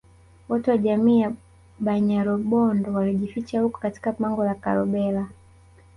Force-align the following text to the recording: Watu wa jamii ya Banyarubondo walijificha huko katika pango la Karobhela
Watu 0.49 0.69
wa 0.69 0.77
jamii 0.77 1.19
ya 1.19 1.31
Banyarubondo 1.79 2.93
walijificha 2.93 3.61
huko 3.61 3.77
katika 3.79 4.11
pango 4.13 4.45
la 4.45 4.55
Karobhela 4.55 5.27